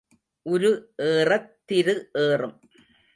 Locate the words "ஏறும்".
2.13-2.55